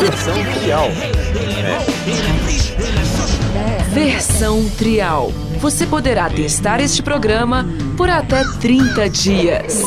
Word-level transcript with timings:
Versão 0.00 0.34
Trial. 0.54 0.88
Versão 3.92 4.70
Trial. 4.78 5.32
Você 5.58 5.86
poderá 5.86 6.30
testar 6.30 6.80
este 6.80 7.02
programa 7.02 7.66
por 7.98 8.08
até 8.08 8.42
30 8.60 9.10
dias. 9.10 9.82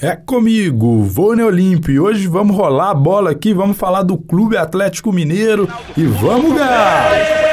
É 0.00 0.14
comigo, 0.14 1.02
Vône 1.04 1.42
Olímpio. 1.42 1.94
E 1.94 1.98
hoje 1.98 2.26
vamos 2.26 2.54
rolar 2.54 2.90
a 2.90 2.94
bola 2.94 3.30
aqui, 3.30 3.54
vamos 3.54 3.78
falar 3.78 4.02
do 4.02 4.18
Clube 4.18 4.58
Atlético 4.58 5.10
Mineiro 5.10 5.66
e 5.96 6.04
vamos 6.04 6.52
ganhar! 6.52 7.46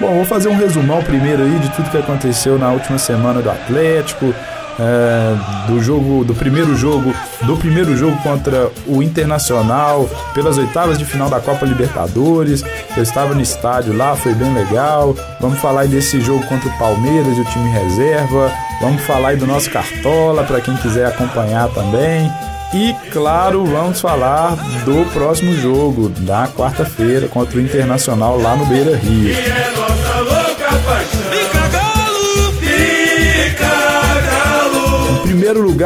Bom, 0.00 0.16
vou 0.16 0.24
fazer 0.24 0.48
um 0.48 0.56
resumão 0.56 1.00
primeiro 1.00 1.44
aí 1.44 1.58
de 1.60 1.70
tudo 1.76 1.90
que 1.90 1.96
aconteceu 1.96 2.58
na 2.58 2.72
última 2.72 2.98
semana 2.98 3.40
do 3.40 3.48
Atlético, 3.48 4.34
é, 4.78 5.70
do 5.70 5.82
jogo, 5.82 6.24
do 6.24 6.34
primeiro 6.34 6.76
jogo, 6.76 7.14
do 7.42 7.56
primeiro 7.56 7.96
jogo 7.96 8.16
contra 8.22 8.70
o 8.86 9.02
Internacional 9.02 10.08
pelas 10.34 10.58
oitavas 10.58 10.98
de 10.98 11.04
final 11.04 11.28
da 11.28 11.40
Copa 11.40 11.66
Libertadores. 11.66 12.64
Eu 12.96 13.02
estava 13.02 13.34
no 13.34 13.40
estádio 13.40 13.96
lá, 13.96 14.14
foi 14.16 14.34
bem 14.34 14.52
legal. 14.54 15.14
Vamos 15.40 15.58
falar 15.58 15.86
desse 15.86 16.20
jogo 16.20 16.44
contra 16.46 16.68
o 16.68 16.78
Palmeiras 16.78 17.36
e 17.36 17.40
o 17.40 17.44
time 17.44 17.70
reserva. 17.70 18.52
Vamos 18.80 19.02
falar 19.02 19.36
do 19.36 19.46
nosso 19.46 19.70
Cartola 19.70 20.44
para 20.44 20.60
quem 20.60 20.76
quiser 20.76 21.06
acompanhar 21.06 21.68
também. 21.68 22.30
E 22.74 22.94
claro, 23.10 23.66
vamos 23.66 24.00
falar 24.00 24.56
do 24.84 25.04
próximo 25.12 25.54
jogo, 25.54 26.08
da 26.08 26.48
quarta-feira, 26.48 27.28
contra 27.28 27.58
o 27.58 27.60
Internacional 27.60 28.40
lá 28.40 28.56
no 28.56 28.64
Beira 28.64 28.96
Rio. 28.96 29.34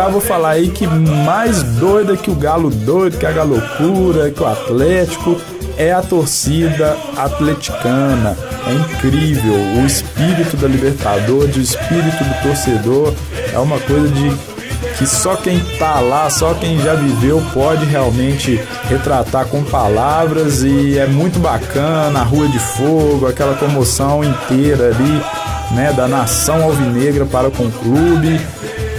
Vou 0.05 0.21
falar 0.21 0.51
aí 0.51 0.69
que 0.69 0.87
mais 0.87 1.63
doida 1.63 2.16
que 2.16 2.30
o 2.30 2.35
Galo 2.35 2.71
doido, 2.71 3.19
que 3.19 3.27
a 3.27 3.33
Galocura, 3.33 4.30
que 4.30 4.43
o 4.43 4.47
Atlético, 4.47 5.41
é 5.77 5.93
a 5.93 6.03
torcida 6.03 6.97
atleticana. 7.16 8.37
É 8.66 8.73
incrível. 8.73 9.55
O 9.55 9.87
espírito 9.87 10.57
da 10.57 10.66
Libertadores, 10.66 11.57
o 11.57 11.61
espírito 11.61 12.25
do 12.25 12.43
torcedor 12.43 13.13
é 13.53 13.59
uma 13.59 13.79
coisa 13.80 14.09
de 14.09 14.57
que 14.99 15.07
só 15.07 15.37
quem 15.37 15.61
tá 15.79 16.01
lá, 16.01 16.31
só 16.31 16.55
quem 16.55 16.79
já 16.79 16.95
viveu 16.95 17.43
pode 17.53 17.85
realmente 17.85 18.60
retratar 18.88 19.47
com 19.47 19.63
palavras 19.63 20.63
e 20.63 20.99
é 20.99 21.07
muito 21.07 21.38
bacana 21.38 22.21
a 22.21 22.23
Rua 22.23 22.49
de 22.49 22.59
Fogo, 22.59 23.27
aquela 23.27 23.55
comoção 23.55 24.25
inteira 24.25 24.87
ali, 24.87 25.23
né, 25.75 25.93
da 25.93 26.09
nação 26.09 26.63
alvinegra 26.63 27.27
para 27.27 27.51
com 27.51 27.65
o 27.65 27.73
clube 27.73 28.41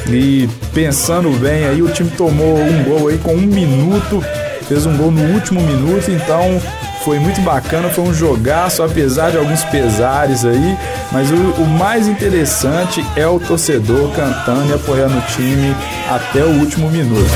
e 0.10 0.50
pensando 0.74 1.30
bem, 1.40 1.66
aí 1.66 1.82
o 1.82 1.90
time 1.90 2.10
tomou 2.12 2.58
um 2.58 2.84
gol 2.84 3.10
aí 3.10 3.18
com 3.18 3.34
um 3.34 3.42
minuto, 3.42 4.24
fez 4.68 4.86
um 4.86 4.96
gol 4.96 5.12
no 5.12 5.34
último 5.34 5.62
minuto, 5.62 6.10
então 6.10 6.62
foi 7.04 7.20
muito 7.20 7.42
bacana, 7.42 7.90
foi 7.90 8.04
um 8.04 8.14
jogaço, 8.14 8.84
apesar 8.84 9.32
de 9.32 9.38
alguns 9.38 9.64
pesares 9.66 10.46
aí, 10.46 10.78
mas 11.12 11.32
o, 11.32 11.36
o, 11.36 11.66
mais 11.66 12.08
interessante 12.08 13.06
é 13.16 13.28
o 13.28 13.40
torcedor 13.40 14.12
cantando 14.14 14.70
e 14.70 14.74
apoiando 14.74 15.18
o 15.18 15.22
time 15.22 15.76
até 16.10 16.44
o 16.44 16.50
último 16.60 16.90
minuto. 16.90 17.32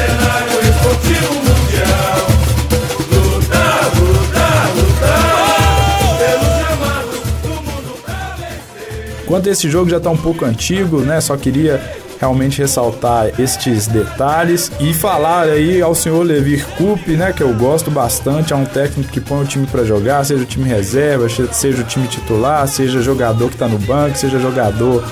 Quanto 9.26 9.48
esse 9.48 9.70
jogo 9.70 9.90
já 9.90 9.96
está 9.96 10.10
um 10.10 10.18
pouco 10.18 10.44
antigo, 10.44 11.00
né? 11.00 11.22
Só 11.22 11.38
queria 11.38 12.01
realmente 12.22 12.62
ressaltar 12.62 13.32
estes 13.40 13.88
detalhes 13.88 14.72
e 14.80 14.94
falar 14.94 15.50
aí 15.50 15.82
ao 15.82 15.96
senhor 15.96 16.24
Levir 16.24 16.64
Coupe, 16.78 17.14
né, 17.14 17.34
que 17.34 17.42
eu 17.42 17.52
gosto 17.56 17.90
bastante, 17.90 18.54
é 18.54 18.56
um 18.56 18.64
técnico 18.64 19.12
que 19.12 19.20
põe 19.20 19.42
o 19.42 19.46
time 19.46 19.66
para 19.66 19.84
jogar, 19.84 20.24
seja 20.24 20.44
o 20.44 20.46
time 20.46 20.70
reserva, 20.70 21.28
seja 21.52 21.82
o 21.82 21.84
time 21.84 22.08
titular, 22.08 22.68
seja 22.68 23.02
jogador 23.02 23.48
que 23.48 23.56
está 23.56 23.68
no 23.68 23.80
banco, 23.80 24.16
seja 24.16 24.40
jogador 24.40 25.04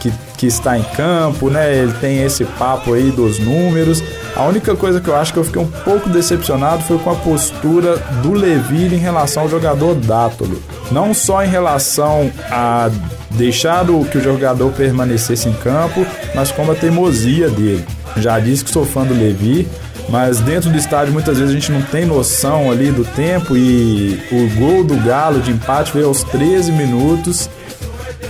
que, 0.00 0.12
que 0.36 0.48
está 0.48 0.76
em 0.76 0.82
campo, 0.82 1.48
né? 1.48 1.72
Ele 1.72 1.92
tem 2.00 2.24
esse 2.24 2.44
papo 2.44 2.92
aí 2.94 3.12
dos 3.12 3.38
números. 3.38 4.02
A 4.34 4.44
única 4.44 4.74
coisa 4.74 5.00
que 5.00 5.08
eu 5.08 5.14
acho 5.14 5.32
que 5.32 5.38
eu 5.38 5.44
fiquei 5.44 5.60
um 5.60 5.70
pouco 5.70 6.08
decepcionado 6.08 6.82
foi 6.84 6.98
com 6.98 7.10
a 7.10 7.14
postura 7.14 7.98
do 8.22 8.32
Levir 8.32 8.92
em 8.92 8.98
relação 8.98 9.42
ao 9.42 9.48
jogador 9.48 9.94
Dátolo. 9.94 10.62
Não 10.90 11.12
só 11.12 11.44
em 11.44 11.48
relação 11.48 12.30
a 12.50 12.90
deixar 13.30 13.88
o, 13.90 14.04
que 14.04 14.18
o 14.18 14.22
jogador 14.22 14.72
permanecesse 14.72 15.48
em 15.48 15.52
campo, 15.52 16.06
mas 16.34 16.50
como 16.50 16.72
a 16.72 16.74
teimosia 16.74 17.50
dele. 17.50 17.84
Já 18.16 18.38
disse 18.38 18.64
que 18.64 18.70
sou 18.70 18.84
fã 18.84 19.04
do 19.04 19.14
Levi, 19.14 19.68
mas 20.08 20.40
dentro 20.40 20.70
do 20.70 20.78
estádio 20.78 21.12
muitas 21.12 21.38
vezes 21.38 21.50
a 21.50 21.58
gente 21.58 21.72
não 21.72 21.82
tem 21.82 22.04
noção 22.04 22.70
ali 22.70 22.90
do 22.90 23.04
tempo 23.04 23.56
e 23.56 24.20
o 24.30 24.58
gol 24.58 24.84
do 24.84 24.96
Galo 24.96 25.40
de 25.40 25.50
empate 25.50 25.92
veio 25.92 26.08
aos 26.08 26.22
13 26.24 26.72
minutos. 26.72 27.48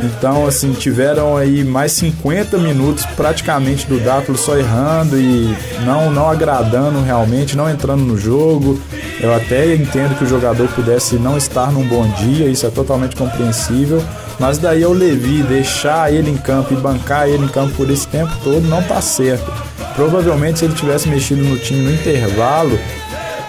Então, 0.01 0.47
assim, 0.47 0.73
tiveram 0.73 1.37
aí 1.37 1.63
mais 1.63 1.93
50 1.93 2.59
minutos 2.59 3.05
praticamente 3.17 3.87
do 3.87 4.01
Dátulo 4.01 4.37
só 4.37 4.57
errando 4.57 5.19
e 5.19 5.57
não, 5.85 6.11
não 6.11 6.29
agradando 6.29 7.01
realmente, 7.01 7.57
não 7.57 7.71
entrando 7.71 8.03
no 8.03 8.17
jogo. 8.17 8.81
Eu 9.21 9.35
até 9.35 9.75
entendo 9.75 10.17
que 10.17 10.25
o 10.25 10.27
jogador 10.27 10.69
pudesse 10.69 11.17
não 11.17 11.37
estar 11.37 11.71
num 11.71 11.87
bom 11.87 12.07
dia, 12.09 12.49
isso 12.49 12.67
é 12.67 12.71
totalmente 12.71 13.15
compreensível. 13.15 14.03
Mas 14.41 14.59
daí 14.59 14.85
o 14.85 14.93
Levi 14.93 15.43
deixar 15.43 16.13
ele 16.13 16.31
em 16.31 16.37
campo 16.37 16.73
e 16.73 16.77
bancar 16.77 17.29
ele 17.29 17.45
em 17.45 17.49
campo 17.49 17.75
por 17.75 17.89
esse 17.91 18.09
tempo 18.09 18.33
todo 18.43 18.67
não 18.67 18.83
tá 18.83 19.01
certo. 19.01 19.53
Provavelmente 19.95 20.59
se 20.59 20.65
ele 20.65 20.75
tivesse 20.75 21.09
mexido 21.09 21.45
no 21.45 21.57
time 21.59 21.83
no 21.83 21.93
intervalo, 21.93 22.77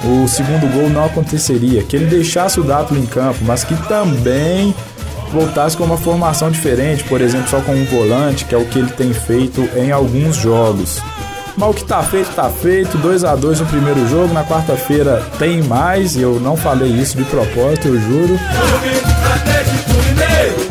o 0.04 0.28
segundo 0.28 0.72
gol 0.72 0.90
não 0.90 1.06
aconteceria. 1.06 1.82
Que 1.84 1.96
ele 1.96 2.06
deixasse 2.06 2.60
o 2.60 2.64
Dátulo 2.64 3.00
em 3.00 3.06
campo, 3.06 3.40
mas 3.44 3.64
que 3.64 3.76
também 3.88 4.76
voltasse 5.34 5.76
com 5.76 5.84
uma 5.84 5.98
formação 5.98 6.52
diferente, 6.52 7.04
por 7.04 7.20
exemplo, 7.20 7.50
só 7.50 7.60
com 7.60 7.74
um 7.74 7.86
volante, 7.86 8.46
que 8.46 8.54
é 8.54 8.58
o 8.58 8.66
que 8.66 8.80
ele 8.80 8.92
tem 8.92 9.12
feito 9.14 9.68
em 9.76 9.92
alguns 9.92 10.36
jogos. 10.36 11.02
Mas 11.58 11.70
o 11.70 11.74
que 11.74 11.84
tá 11.84 12.02
feito, 12.02 12.34
tá 12.34 12.50
feito. 12.50 12.98
2 12.98 13.24
a 13.24 13.36
2 13.36 13.60
no 13.60 13.66
primeiro 13.68 14.08
jogo. 14.08 14.34
Na 14.34 14.44
quarta-feira 14.44 15.22
tem 15.38 15.62
mais. 15.62 16.18
Eu 16.18 16.40
não 16.40 16.58
falei 16.58 16.90
isso 16.90 17.16
de 17.18 17.24
propósito, 17.26 17.90
eu 17.90 18.00
juro. 18.00 18.40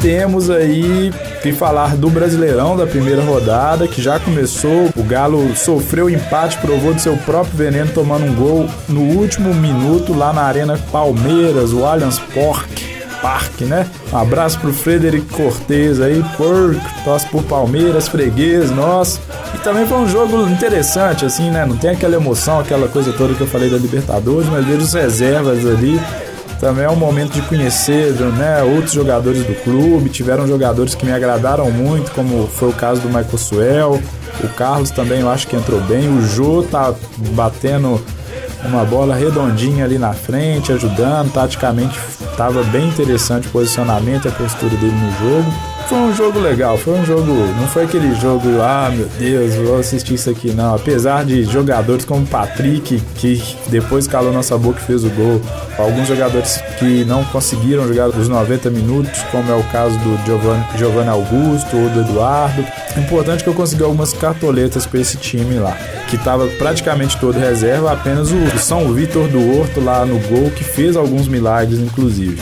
Temos 0.01 0.51
aí 0.51 1.13
que 1.41 1.53
falar 1.53 1.97
do 1.97 2.11
Brasileirão 2.11 2.77
da 2.77 2.87
primeira 2.87 3.23
rodada, 3.23 3.87
que 3.87 4.03
já 4.03 4.19
começou. 4.19 4.91
O 4.97 5.05
Galo 5.05 5.55
sofreu 5.55 6.11
empate, 6.11 6.59
provou 6.59 6.93
de 6.93 7.01
seu 7.01 7.17
próprio 7.19 7.57
veneno, 7.57 7.93
tomando 7.93 8.25
um 8.25 8.35
gol 8.35 8.69
no 8.89 9.03
último 9.03 9.55
minuto 9.55 10.13
lá 10.13 10.33
na 10.33 10.43
Arena 10.43 10.77
Palmeiras, 10.91 11.73
o 11.73 11.85
Allianz 11.85 12.19
Parque. 12.19 12.92
Parque, 13.23 13.65
né? 13.65 13.87
Um 14.13 14.19
abraço 14.19 14.59
pro 14.59 14.73
Frederico 14.73 15.35
Cortez 15.35 16.01
aí, 16.01 16.23
porco, 16.37 16.81
torce 17.05 17.27
por 17.29 17.43
Palmeiras, 17.45 18.09
freguês, 18.09 18.71
nós. 18.71 19.21
E 19.55 19.59
também 19.59 19.87
foi 19.87 19.99
um 19.99 20.09
jogo 20.09 20.47
interessante, 20.49 21.25
assim, 21.25 21.51
né? 21.51 21.65
Não 21.65 21.77
tem 21.77 21.91
aquela 21.91 22.17
emoção, 22.17 22.59
aquela 22.59 22.89
coisa 22.89 23.13
toda 23.13 23.33
que 23.33 23.41
eu 23.41 23.47
falei 23.47 23.71
da 23.71 23.79
Libertadores, 23.79 24.49
mas 24.49 24.67
vejo 24.67 24.83
os 24.83 24.93
reservas 24.93 25.65
ali 25.65 26.01
também 26.63 26.85
é 26.85 26.89
um 26.89 26.95
momento 26.95 27.33
de 27.33 27.43
conhecer 27.43 28.13
né, 28.13 28.63
outros 28.63 28.93
jogadores 28.93 29.45
do 29.45 29.53
clube. 29.65 30.09
Tiveram 30.09 30.47
jogadores 30.47 30.95
que 30.95 31.05
me 31.05 31.11
agradaram 31.11 31.69
muito, 31.73 32.13
como 32.13 32.47
foi 32.47 32.69
o 32.69 32.73
caso 32.73 33.01
do 33.01 33.09
Michael 33.09 33.37
Suel. 33.37 34.03
O 34.45 34.49
Carlos 34.51 34.93
também 34.93 35.23
eu 35.23 35.29
acho 35.29 35.49
que 35.49 35.57
entrou 35.57 35.81
bem. 35.81 36.09
O 36.09 36.23
Jô 36.23 36.63
tá 36.63 36.95
batendo 37.35 38.01
uma 38.65 38.85
bola 38.85 39.15
redondinha 39.15 39.85
ali 39.85 39.99
na 39.99 40.13
frente, 40.13 40.73
ajudando. 40.73 41.33
Taticamente 41.33 41.99
estava 42.31 42.63
bem 42.65 42.89
interessante 42.89 43.49
o 43.49 43.51
posicionamento 43.51 44.27
e 44.27 44.29
a 44.29 44.33
postura 44.33 44.75
dele 44.77 44.95
no 44.95 45.13
jogo. 45.19 45.53
Foi 45.89 45.99
um 45.99 46.15
jogo 46.15 46.39
legal, 46.39 46.79
foi 46.79 46.95
um 46.95 47.05
jogo. 47.05 47.33
Não 47.61 47.67
foi 47.69 47.85
aquele 47.85 48.15
jogo, 48.15 48.49
ah 48.63 48.91
meu 48.95 49.07
Deus, 49.19 49.55
vou 49.57 49.79
assistir 49.79 50.15
isso 50.15 50.31
aqui, 50.31 50.53
não. 50.53 50.75
Apesar 50.75 51.25
de 51.25 51.45
jogadores 51.45 52.05
como 52.05 52.27
Patrick, 52.27 53.01
que 53.15 53.43
depois 53.69 54.07
calou 54.07 54.33
nossa 54.33 54.57
boca 54.57 54.81
e 54.81 54.85
fez 54.85 55.05
o 55.05 55.11
gol, 55.11 55.41
alguns 55.79 56.09
jogadores 56.09 56.63
que 56.79 57.05
não 57.05 57.25
conseguiram 57.27 57.87
jogar 57.87 58.09
os 58.09 58.29
90 58.29 58.71
minutos, 58.71 59.21
como 59.31 59.51
é 59.51 59.55
o 59.55 59.63
caso 59.65 59.99
do 59.99 60.19
Giovanni, 60.25 60.65
Giovanni 60.77 61.09
Augusto 61.11 61.77
ou 61.77 61.89
do 61.91 62.01
Eduardo. 62.01 62.65
Importante 62.97 63.41
é 63.41 63.45
que 63.45 63.51
eu 63.51 63.55
consegui 63.55 63.83
algumas 63.83 64.13
cartoletas 64.13 64.87
com 64.87 64.97
esse 64.97 65.17
time 65.17 65.59
lá, 65.59 65.77
que 66.09 66.17
estava 66.17 66.47
praticamente 66.59 67.19
todo 67.19 67.39
reserva, 67.39 67.93
apenas 67.93 68.31
o 68.31 68.59
São 68.59 68.93
Vitor 68.93 69.29
do 69.29 69.59
Horto 69.59 69.81
lá 69.81 70.05
no 70.07 70.19
gol, 70.29 70.51
que 70.51 70.65
fez 70.65 70.97
alguns 70.97 71.29
milagres, 71.29 71.79
inclusive. 71.79 72.39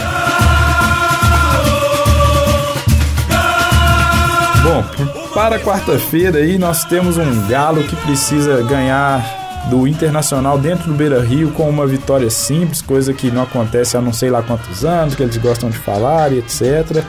Bom, 4.62 4.84
para 5.32 5.58
quarta-feira 5.58 6.38
aí 6.38 6.58
nós 6.58 6.84
temos 6.84 7.16
um 7.16 7.48
Galo 7.48 7.82
que 7.82 7.96
precisa 7.96 8.62
ganhar 8.62 9.66
do 9.70 9.86
Internacional 9.86 10.58
dentro 10.58 10.88
do 10.88 10.94
Beira 10.94 11.22
Rio 11.22 11.50
com 11.52 11.68
uma 11.68 11.86
vitória 11.86 12.28
simples, 12.28 12.82
coisa 12.82 13.14
que 13.14 13.30
não 13.30 13.42
acontece 13.42 13.96
há 13.96 14.00
não 14.00 14.12
sei 14.12 14.30
lá 14.30 14.42
quantos 14.42 14.84
anos, 14.84 15.14
que 15.14 15.22
eles 15.22 15.36
gostam 15.38 15.70
de 15.70 15.78
falar 15.78 16.32
e 16.32 16.38
etc. 16.38 17.02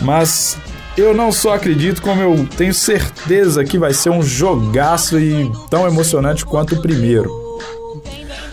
Mas 0.00 0.56
eu 0.96 1.12
não 1.12 1.32
só 1.32 1.54
acredito, 1.54 2.00
como 2.00 2.20
eu 2.20 2.46
tenho 2.56 2.74
certeza 2.74 3.64
que 3.64 3.78
vai 3.78 3.92
ser 3.92 4.10
um 4.10 4.22
jogaço 4.22 5.18
e 5.18 5.50
tão 5.68 5.86
emocionante 5.86 6.44
quanto 6.44 6.76
o 6.76 6.82
primeiro. 6.82 7.30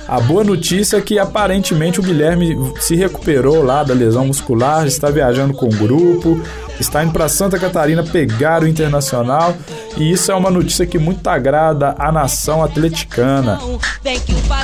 A 0.08 0.20
boa 0.20 0.44
notícia 0.44 0.98
é 0.98 1.02
que 1.02 1.18
aparentemente 1.18 2.00
o 2.00 2.04
Guilherme 2.04 2.74
se 2.80 2.96
recuperou 2.96 3.64
lá 3.64 3.84
da 3.84 3.94
lesão 3.94 4.28
muscular, 4.28 4.86
está 4.86 5.10
viajando 5.10 5.56
com 5.56 5.66
o 5.66 5.76
grupo, 5.76 6.40
está 6.80 7.04
indo 7.04 7.14
para 7.14 7.30
Santa 7.30 7.58
Catarina 7.60 8.04
pegar 8.04 8.64
o 8.64 8.68
Internacional 8.68 9.56
e 9.98 10.12
isso 10.12 10.32
é 10.32 10.36
uma 10.36 10.50
notícia 10.50 10.86
que 10.86 10.98
muito 10.98 11.28
agrada 11.28 11.96
a 11.98 12.12
nação 12.12 12.64
atleticana. 12.64 13.60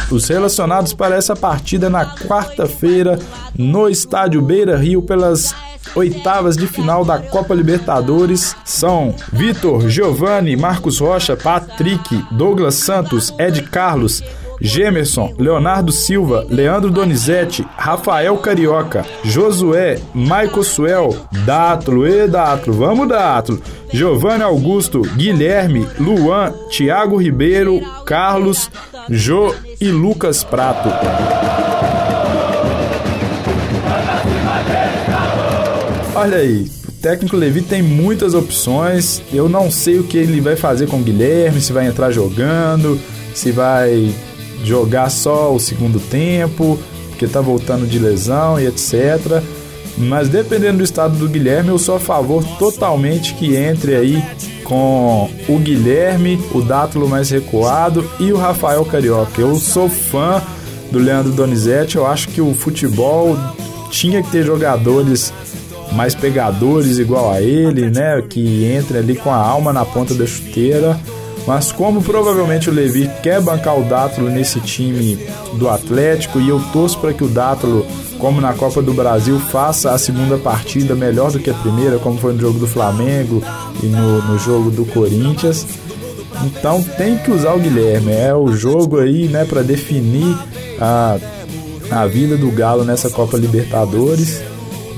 Os 0.09 0.27
relacionados 0.27 0.93
para 0.93 1.15
essa 1.15 1.35
partida 1.35 1.89
na 1.89 2.05
quarta-feira 2.05 3.17
no 3.57 3.89
estádio 3.89 4.41
Beira 4.41 4.77
Rio 4.77 5.01
pelas 5.01 5.55
oitavas 5.95 6.55
de 6.55 6.67
final 6.67 7.03
da 7.03 7.19
Copa 7.19 7.53
Libertadores 7.53 8.55
são 8.63 9.13
Vitor, 9.31 9.89
Giovanni, 9.89 10.55
Marcos 10.55 10.99
Rocha, 10.99 11.35
Patrick, 11.35 12.23
Douglas 12.31 12.75
Santos, 12.75 13.33
Ed 13.37 13.61
Carlos, 13.63 14.23
Gemerson, 14.61 15.33
Leonardo 15.39 15.91
Silva, 15.91 16.45
Leandro 16.47 16.91
Donizete, 16.91 17.65
Rafael 17.75 18.37
Carioca, 18.37 19.03
Josué, 19.23 19.99
Maico 20.13 20.63
Suel, 20.63 21.15
Dátolo, 21.45 22.07
e 22.07 22.27
Dátolo, 22.27 22.77
vamos 22.77 23.07
Dátolo, 23.09 23.61
Giovanni 23.91 24.43
Augusto, 24.43 25.01
Guilherme, 25.01 25.87
Luan, 25.99 26.53
Thiago 26.69 27.17
Ribeiro, 27.17 27.81
Carlos, 28.05 28.69
Jô 29.09 29.53
e 29.79 29.89
Lucas 29.89 30.43
Prato. 30.43 30.89
Olha 36.13 36.37
aí, 36.37 36.69
o 36.87 36.91
técnico 37.01 37.35
Levi 37.35 37.61
tem 37.63 37.81
muitas 37.81 38.35
opções. 38.35 39.23
Eu 39.33 39.49
não 39.49 39.71
sei 39.71 39.97
o 39.97 40.03
que 40.03 40.17
ele 40.17 40.39
vai 40.39 40.55
fazer 40.55 40.87
com 40.87 40.97
o 40.97 41.03
Guilherme, 41.03 41.59
se 41.59 41.73
vai 41.73 41.87
entrar 41.87 42.11
jogando, 42.11 42.99
se 43.33 43.51
vai 43.51 44.13
jogar 44.63 45.09
só 45.09 45.53
o 45.53 45.59
segundo 45.59 45.99
tempo, 45.99 46.79
porque 47.09 47.27
tá 47.27 47.41
voltando 47.41 47.85
de 47.87 47.99
lesão 47.99 48.59
e 48.59 48.65
etc. 48.65 49.41
Mas 49.97 50.29
dependendo 50.29 50.79
do 50.79 50.83
estado 50.83 51.15
do 51.17 51.27
Guilherme, 51.27 51.69
eu 51.69 51.77
sou 51.77 51.95
a 51.95 51.99
favor 51.99 52.43
totalmente 52.57 53.33
que 53.35 53.55
entre 53.55 53.95
aí 53.95 54.23
com 54.63 55.29
o 55.49 55.59
Guilherme, 55.59 56.39
o 56.53 56.61
Dátulo 56.61 57.07
mais 57.07 57.29
recuado 57.29 58.09
e 58.19 58.31
o 58.31 58.37
Rafael 58.37 58.85
Carioca. 58.85 59.41
Eu 59.41 59.55
sou 59.55 59.89
fã 59.89 60.41
do 60.91 60.97
Leandro 60.97 61.31
Donizete, 61.31 61.97
eu 61.97 62.05
acho 62.05 62.29
que 62.29 62.41
o 62.41 62.53
futebol 62.53 63.37
tinha 63.89 64.23
que 64.23 64.31
ter 64.31 64.45
jogadores 64.45 65.33
mais 65.91 66.15
pegadores 66.15 66.97
igual 66.97 67.31
a 67.31 67.41
ele, 67.41 67.89
né, 67.89 68.21
que 68.21 68.65
entre 68.65 68.97
ali 68.97 69.15
com 69.15 69.29
a 69.29 69.35
alma 69.35 69.73
na 69.73 69.83
ponta 69.83 70.13
da 70.13 70.25
chuteira 70.25 70.97
mas 71.47 71.71
como 71.71 72.01
provavelmente 72.01 72.69
o 72.69 72.73
Levi 72.73 73.09
quer 73.23 73.41
bancar 73.41 73.79
o 73.79 73.83
Dátulo 73.83 74.29
nesse 74.29 74.59
time 74.59 75.17
do 75.53 75.69
Atlético 75.69 76.39
e 76.39 76.49
eu 76.49 76.61
torço 76.71 76.99
para 76.99 77.13
que 77.13 77.23
o 77.23 77.27
Dátulo, 77.27 77.85
como 78.19 78.39
na 78.39 78.53
Copa 78.53 78.81
do 78.81 78.93
Brasil, 78.93 79.39
faça 79.39 79.91
a 79.91 79.97
segunda 79.97 80.37
partida 80.37 80.95
melhor 80.95 81.31
do 81.31 81.39
que 81.39 81.49
a 81.49 81.53
primeira, 81.55 81.97
como 81.97 82.17
foi 82.17 82.33
no 82.33 82.39
jogo 82.39 82.59
do 82.59 82.67
Flamengo 82.67 83.43
e 83.81 83.87
no, 83.87 84.21
no 84.21 84.37
jogo 84.37 84.69
do 84.69 84.85
Corinthians. 84.85 85.65
Então 86.43 86.81
tem 86.81 87.17
que 87.17 87.31
usar 87.31 87.53
o 87.53 87.59
Guilherme, 87.59 88.11
é 88.11 88.33
o 88.33 88.51
jogo 88.53 88.99
aí, 88.99 89.27
né, 89.27 89.45
para 89.45 89.61
definir 89.61 90.37
a, 90.79 91.17
a 91.89 92.07
vida 92.07 92.37
do 92.37 92.49
Galo 92.51 92.83
nessa 92.83 93.09
Copa 93.09 93.37
Libertadores. 93.37 94.41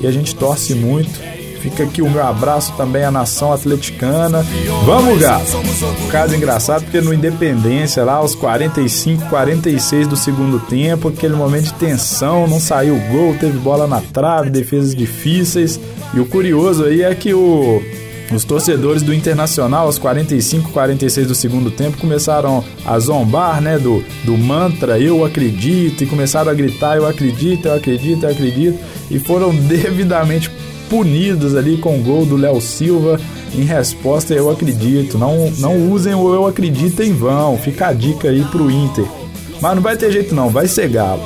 E 0.00 0.06
a 0.06 0.10
gente 0.10 0.34
torce 0.34 0.74
muito 0.74 1.33
Fica 1.64 1.84
aqui 1.84 2.02
o 2.02 2.10
meu 2.10 2.22
abraço 2.22 2.74
também 2.76 3.04
à 3.04 3.10
nação 3.10 3.50
atleticana. 3.50 4.44
Vamos, 4.84 5.18
Galo! 5.18 5.42
Caso 6.10 6.34
engraçado, 6.34 6.82
porque 6.82 7.00
no 7.00 7.14
Independência, 7.14 8.04
lá 8.04 8.16
aos 8.16 8.34
45, 8.34 9.30
46 9.30 10.06
do 10.06 10.14
segundo 10.14 10.60
tempo, 10.60 11.08
aquele 11.08 11.34
momento 11.34 11.64
de 11.64 11.72
tensão, 11.72 12.46
não 12.46 12.60
saiu 12.60 13.00
gol, 13.10 13.34
teve 13.40 13.56
bola 13.56 13.86
na 13.86 14.02
trave, 14.02 14.50
defesas 14.50 14.94
difíceis. 14.94 15.80
E 16.12 16.20
o 16.20 16.26
curioso 16.26 16.84
aí 16.84 17.00
é 17.00 17.14
que 17.14 17.32
o 17.32 17.80
os 18.30 18.44
torcedores 18.44 19.02
do 19.02 19.14
Internacional, 19.14 19.86
aos 19.86 19.98
45, 19.98 20.70
46 20.70 21.26
do 21.28 21.34
segundo 21.34 21.70
tempo, 21.70 21.98
começaram 21.98 22.64
a 22.84 22.98
zombar, 22.98 23.60
né, 23.60 23.78
do, 23.78 24.04
do 24.24 24.36
mantra 24.36 24.98
eu 24.98 25.24
acredito, 25.24 26.04
e 26.04 26.06
começaram 26.06 26.50
a 26.50 26.54
gritar 26.54 26.96
eu 26.96 27.06
acredito, 27.06 27.68
eu 27.68 27.74
acredito, 27.74 28.24
eu 28.24 28.30
acredito, 28.30 28.78
e 29.10 29.18
foram 29.18 29.54
devidamente 29.68 30.50
punidos 30.94 31.56
ali 31.56 31.76
com 31.76 31.98
o 31.98 32.02
gol 32.04 32.24
do 32.24 32.36
Léo 32.36 32.60
Silva. 32.60 33.20
Em 33.52 33.64
resposta, 33.64 34.32
eu 34.32 34.48
acredito. 34.48 35.18
Não, 35.18 35.50
não 35.58 35.90
usem 35.90 36.14
o 36.14 36.32
eu 36.32 36.46
acredito 36.46 37.02
em 37.02 37.12
vão. 37.12 37.58
Fica 37.58 37.88
a 37.88 37.92
dica 37.92 38.28
aí 38.28 38.44
pro 38.44 38.70
Inter. 38.70 39.04
Mas 39.60 39.74
não 39.74 39.82
vai 39.82 39.96
ter 39.96 40.12
jeito 40.12 40.36
não, 40.36 40.50
vai 40.50 40.68
ser 40.68 40.88
galo. 40.88 41.20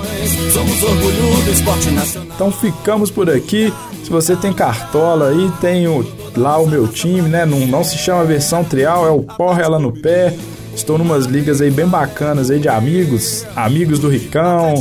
Então 2.35 2.51
ficamos 2.51 3.11
por 3.11 3.29
aqui. 3.29 3.71
Se 4.03 4.09
você 4.09 4.35
tem 4.35 4.55
cartola 4.55 5.29
aí, 5.29 5.51
tenho 5.61 6.07
lá 6.35 6.57
o 6.57 6.67
meu 6.67 6.89
time, 6.89 7.29
né? 7.29 7.45
Não, 7.45 7.61
não 7.67 7.85
se 7.85 7.99
chama 7.99 8.25
versão 8.25 8.65
trial, 8.65 9.07
é 9.07 9.11
o 9.11 9.21
porra 9.21 9.61
ela 9.61 9.79
no 9.79 9.93
pé. 9.93 10.35
Estou 10.75 10.97
numas 10.97 11.27
ligas 11.27 11.61
aí 11.61 11.71
bem 11.71 11.87
bacanas 11.87 12.51
aí 12.51 12.59
de 12.59 12.69
amigos, 12.69 13.45
amigos 13.55 13.99
do 13.99 14.09
Ricão, 14.09 14.75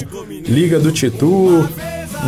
Liga 0.47 0.79
do 0.79 0.91
Titu, 0.93 1.67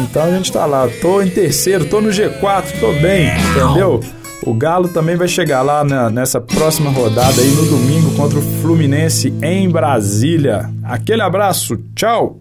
então 0.03 0.23
a 0.23 0.31
gente 0.31 0.51
tá 0.51 0.65
lá, 0.65 0.87
tô 1.01 1.21
em 1.21 1.29
terceiro, 1.29 1.85
tô 1.85 2.01
no 2.01 2.09
G4, 2.09 2.79
tô 2.79 2.91
bem, 2.93 3.27
entendeu? 3.27 3.99
O 4.45 4.53
Galo 4.53 4.87
também 4.87 5.15
vai 5.15 5.27
chegar 5.27 5.61
lá 5.61 5.83
na, 5.83 6.09
nessa 6.09 6.39
próxima 6.39 6.89
rodada 6.89 7.41
aí 7.41 7.51
no 7.51 7.65
domingo 7.65 8.15
contra 8.15 8.39
o 8.39 8.41
Fluminense 8.61 9.33
em 9.41 9.69
Brasília. 9.69 10.69
Aquele 10.83 11.21
abraço, 11.21 11.77
tchau! 11.95 12.39